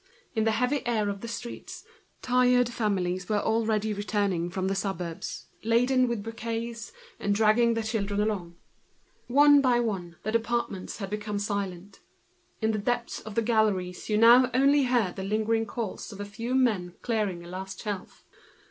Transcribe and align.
In 0.33 0.45
the 0.45 0.53
heavy 0.57 0.83
air 0.87 1.09
of 1.09 1.21
the 1.21 1.27
streets, 1.27 1.85
tired 2.23 2.69
families 2.69 3.29
were 3.29 3.37
already 3.37 3.93
returning 3.93 4.49
from 4.49 4.67
the 4.67 4.73
suburbs, 4.73 5.45
loaded 5.63 6.09
with 6.09 6.23
bouquets, 6.23 6.91
dragging 7.31 7.75
their 7.75 7.83
children 7.83 8.19
along. 8.19 8.55
One 9.27 9.61
by 9.61 9.79
one, 9.79 10.15
the 10.23 10.31
departments 10.31 10.97
had 10.97 11.11
become 11.11 11.37
silent. 11.37 11.99
Nothing 11.99 11.99
was 11.99 11.99
now 11.99 12.47
heard 12.47 12.63
in 12.65 12.71
the 12.71 12.77
depths 12.83 13.19
of 13.19 13.35
the 13.35 13.41
galleries 13.43 14.07
but 14.07 15.15
the 15.17 15.23
lingering 15.23 15.67
calls 15.67 16.11
of 16.11 16.19
a 16.19 16.25
few 16.25 16.55
men 16.55 16.95
clearing 17.03 17.45
a 17.45 17.47
last 17.47 17.83
shelf. 17.83 18.25